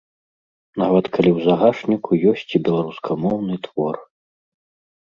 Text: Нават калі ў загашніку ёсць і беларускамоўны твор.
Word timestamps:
Нават 0.83 1.05
калі 1.17 1.29
ў 1.33 1.39
загашніку 1.49 2.11
ёсць 2.33 2.49
і 2.61 2.63
беларускамоўны 2.71 3.55
твор. 3.71 3.95